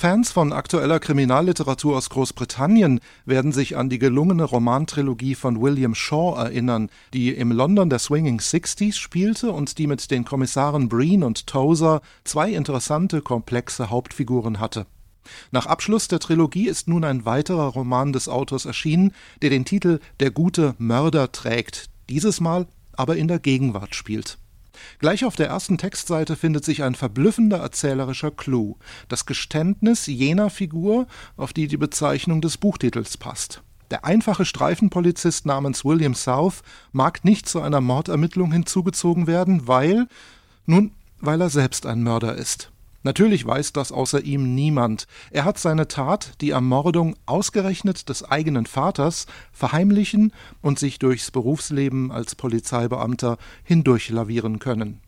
[0.00, 6.42] Fans von aktueller Kriminalliteratur aus Großbritannien werden sich an die gelungene Romantrilogie von William Shaw
[6.42, 11.46] erinnern, die im London der Swinging Sixties spielte und die mit den Kommissaren Breen und
[11.46, 14.86] Tozer zwei interessante, komplexe Hauptfiguren hatte.
[15.50, 19.12] Nach Abschluss der Trilogie ist nun ein weiterer Roman des Autors erschienen,
[19.42, 24.38] der den Titel Der gute Mörder trägt, dieses Mal aber in der Gegenwart spielt.
[24.98, 28.76] Gleich auf der ersten Textseite findet sich ein verblüffender erzählerischer Clou,
[29.08, 31.06] das Geständnis jener Figur,
[31.36, 33.62] auf die die Bezeichnung des Buchtitels passt.
[33.90, 36.62] Der einfache Streifenpolizist namens William South
[36.92, 40.06] mag nicht zu einer Mordermittlung hinzugezogen werden, weil,
[40.66, 42.70] nun, weil er selbst ein Mörder ist.
[43.02, 45.06] Natürlich weiß das außer ihm niemand.
[45.30, 52.12] Er hat seine Tat, die Ermordung ausgerechnet des eigenen Vaters, verheimlichen und sich durchs Berufsleben
[52.12, 55.00] als Polizeibeamter hindurchlavieren können.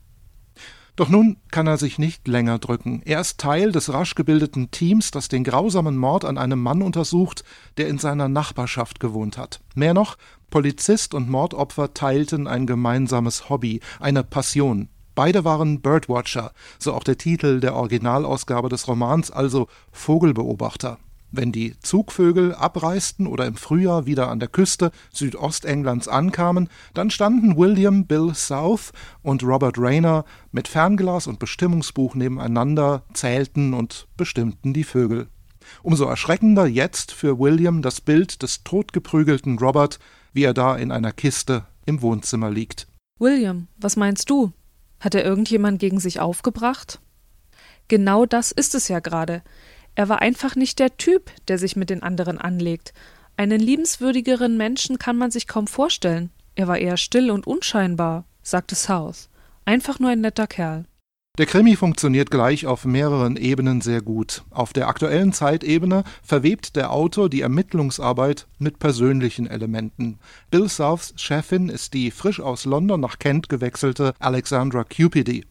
[0.95, 3.01] Doch nun kann er sich nicht länger drücken.
[3.05, 7.45] Er ist Teil des rasch gebildeten Teams, das den grausamen Mord an einem Mann untersucht,
[7.79, 9.61] der in seiner Nachbarschaft gewohnt hat.
[9.75, 10.19] Mehr noch,
[10.51, 17.19] Polizist und Mordopfer teilten ein gemeinsames Hobby, eine Passion, Beide waren Birdwatcher, so auch der
[17.19, 20.99] Titel der Originalausgabe des Romans, also Vogelbeobachter.
[21.35, 27.57] Wenn die Zugvögel abreisten oder im Frühjahr wieder an der Küste Südostenglands ankamen, dann standen
[27.57, 34.85] William Bill South und Robert Rayner mit Fernglas und Bestimmungsbuch nebeneinander, zählten und bestimmten die
[34.85, 35.29] Vögel.
[35.83, 39.99] Umso erschreckender jetzt für William das Bild des totgeprügelten Robert,
[40.35, 42.89] wie er da in einer Kiste im Wohnzimmer liegt.
[43.19, 44.53] William, was meinst du?
[45.03, 47.01] Hat er irgendjemand gegen sich aufgebracht?
[47.89, 49.43] Genau das ist es ja gerade.
[49.97, 52.95] Er war einfach nicht der Typ, der sich mit den anderen anlegt.
[53.37, 56.31] Einen liebenswürdigeren Menschen kann man sich kaum vorstellen.
[56.55, 59.29] Er war eher still und unscheinbar, sagte South.
[59.65, 60.85] Einfach nur ein netter Kerl.
[61.39, 64.45] Der Krimi funktioniert gleich auf mehreren Ebenen sehr gut.
[64.51, 70.19] Auf der aktuellen Zeitebene verwebt der Autor die Ermittlungsarbeit mit persönlichen Elementen.
[70.51, 75.47] Bill Souths Chefin ist die frisch aus London nach Kent gewechselte Alexandra Cupidi.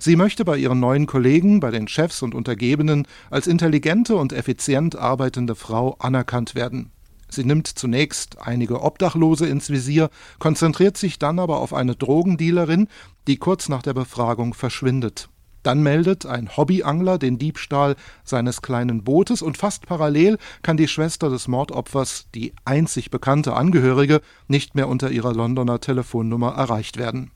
[0.00, 4.96] Sie möchte bei ihren neuen Kollegen, bei den Chefs und Untergebenen, als intelligente und effizient
[4.96, 6.90] arbeitende Frau anerkannt werden.
[7.30, 12.88] Sie nimmt zunächst einige Obdachlose ins Visier, konzentriert sich dann aber auf eine Drogendealerin,
[13.26, 15.28] die kurz nach der Befragung verschwindet.
[15.62, 21.28] Dann meldet ein Hobbyangler den Diebstahl seines kleinen Bootes und fast parallel kann die Schwester
[21.28, 27.30] des Mordopfers, die einzig bekannte Angehörige, nicht mehr unter ihrer Londoner Telefonnummer erreicht werden.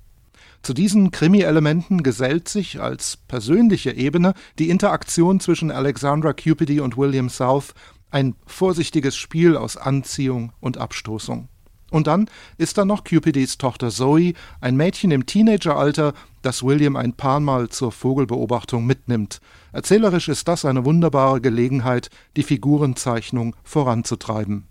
[0.62, 7.28] Zu diesen Krimi-Elementen gesellt sich als persönliche Ebene die Interaktion zwischen Alexandra Cupidi und William
[7.28, 7.74] South,
[8.14, 11.48] ein vorsichtiges Spiel aus Anziehung und Abstoßung.
[11.90, 17.12] Und dann ist da noch Cupidys Tochter Zoe, ein Mädchen im Teenageralter, das William ein
[17.12, 19.40] paar Mal zur Vogelbeobachtung mitnimmt.
[19.72, 24.68] Erzählerisch ist das eine wunderbare Gelegenheit, die Figurenzeichnung voranzutreiben.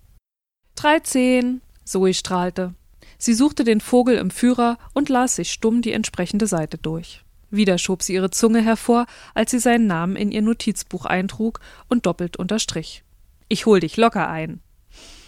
[0.76, 1.62] 13.
[1.84, 2.74] Zoe strahlte.
[3.18, 7.24] Sie suchte den Vogel im Führer und las sich stumm die entsprechende Seite durch.
[7.52, 12.06] Wieder schob sie ihre Zunge hervor, als sie seinen Namen in ihr Notizbuch eintrug und
[12.06, 13.04] doppelt unterstrich.
[13.54, 14.62] Ich hol dich locker ein.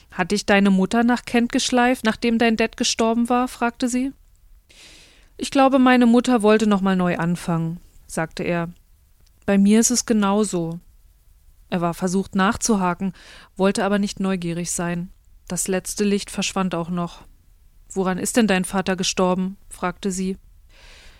[0.09, 3.47] Hat dich deine Mutter nach Kent geschleift, nachdem dein Dad gestorben war?
[3.47, 4.13] fragte sie.
[5.37, 8.71] Ich glaube, meine Mutter wollte noch mal neu anfangen, sagte er.
[9.45, 10.79] Bei mir ist es genauso.
[11.69, 13.13] Er war versucht nachzuhaken,
[13.57, 15.11] wollte aber nicht neugierig sein.
[15.47, 17.25] Das letzte Licht verschwand auch noch.
[17.91, 19.57] Woran ist denn dein Vater gestorben?
[19.69, 20.35] fragte sie.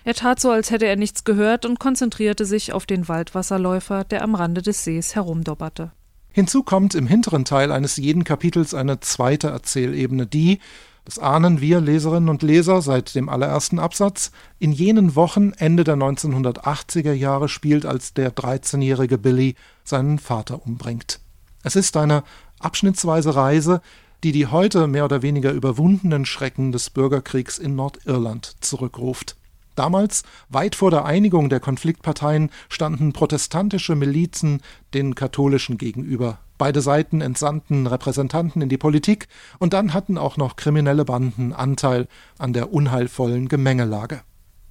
[0.05, 4.23] Er tat so, als hätte er nichts gehört und konzentrierte sich auf den Waldwasserläufer, der
[4.23, 5.91] am Rande des Sees herumdobberte.
[6.35, 10.59] Hinzu kommt im hinteren Teil eines jeden Kapitels eine zweite Erzählebene, die,
[11.05, 15.95] das ahnen wir Leserinnen und Leser seit dem allerersten Absatz, in jenen Wochen Ende der
[15.95, 21.21] 1980er Jahre spielt, als der 13-jährige Billy seinen Vater umbringt.
[21.63, 22.25] Es ist eine
[22.59, 23.79] abschnittsweise Reise,
[24.25, 29.37] die die heute mehr oder weniger überwundenen Schrecken des Bürgerkriegs in Nordirland zurückruft.
[29.75, 34.61] Damals, weit vor der Einigung der Konfliktparteien, standen protestantische Milizen
[34.93, 36.39] den katholischen gegenüber.
[36.57, 39.27] Beide Seiten entsandten Repräsentanten in die Politik,
[39.59, 42.07] und dann hatten auch noch kriminelle Banden Anteil
[42.39, 44.21] an der unheilvollen Gemengelage.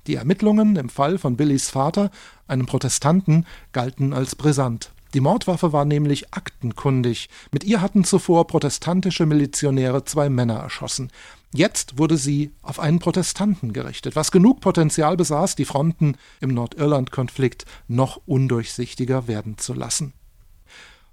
[0.07, 2.11] Die Ermittlungen im Fall von Billys Vater,
[2.47, 4.94] einem Protestanten, galten als brisant.
[5.15, 7.29] Die Mordwaffe war nämlich aktenkundig.
[7.53, 11.13] Mit ihr hatten zuvor protestantische Milizionäre zwei Männer erschossen.
[11.53, 17.65] Jetzt wurde sie auf einen Protestanten gerichtet, was genug Potenzial besaß, die Fronten im Nordirland-Konflikt
[17.87, 20.15] noch undurchsichtiger werden zu lassen.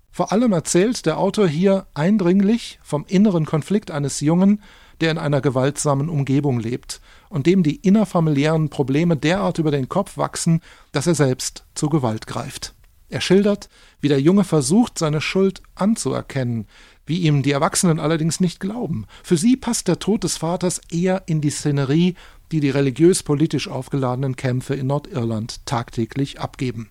[0.09, 4.63] Vor allem erzählt der Autor hier eindringlich vom inneren Konflikt eines Jungen,
[4.99, 10.17] der in einer gewaltsamen Umgebung lebt und dem die innerfamiliären Probleme derart über den Kopf
[10.17, 10.61] wachsen,
[10.91, 12.73] dass er selbst zur Gewalt greift.
[13.11, 13.67] Er schildert,
[13.99, 16.65] wie der Junge versucht, seine Schuld anzuerkennen,
[17.05, 19.05] wie ihm die Erwachsenen allerdings nicht glauben.
[19.21, 22.15] Für sie passt der Tod des Vaters eher in die Szenerie,
[22.53, 26.89] die die religiös-politisch aufgeladenen Kämpfe in Nordirland tagtäglich abgeben.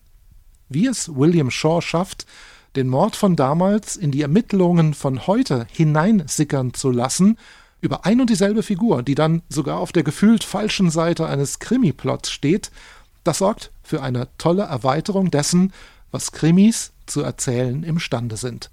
[0.69, 2.26] Wie es William Shaw schafft,
[2.76, 7.38] den Mord von damals in die Ermittlungen von heute hineinsickern zu lassen,
[7.81, 12.31] über ein und dieselbe Figur, die dann sogar auf der gefühlt falschen Seite eines Krimi-Plots
[12.31, 12.70] steht,
[13.25, 15.73] das sorgt für eine tolle Erweiterung dessen,
[16.10, 18.70] was Krimis zu erzählen imstande sind.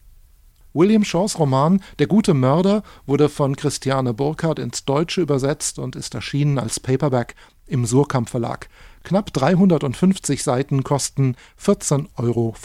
[0.74, 6.13] William Shaws Roman Der gute Mörder wurde von Christiane Burkhardt ins Deutsche übersetzt und ist
[6.13, 7.36] erschienen als Paperback
[7.66, 8.69] im Surkamp Verlag.
[9.04, 12.56] Knapp 350 Seiten kosten 14,95 Euro.